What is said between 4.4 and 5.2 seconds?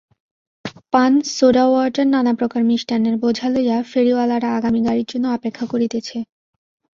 আগামী গাড়ির